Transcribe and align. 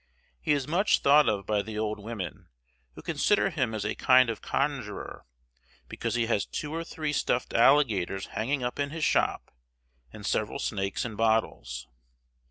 He 0.41 0.51
is 0.53 0.67
much 0.67 1.01
thought 1.01 1.29
of 1.29 1.45
by 1.45 1.61
the 1.61 1.77
old 1.77 1.99
women, 1.99 2.47
who 2.95 3.03
consider 3.03 3.51
him 3.51 3.75
as 3.75 3.85
a 3.85 3.93
kind 3.93 4.31
of 4.31 4.41
conjurer 4.41 5.27
because 5.87 6.15
he 6.15 6.25
has 6.25 6.43
two 6.43 6.73
or 6.73 6.83
three 6.83 7.13
stuffed 7.13 7.53
alligators 7.53 8.25
hanging 8.33 8.63
up 8.63 8.79
in 8.79 8.89
his 8.89 9.03
shop 9.03 9.53
and 10.11 10.25
several 10.25 10.57
snakes 10.57 11.05
in 11.05 11.15
bottles. 11.15 11.87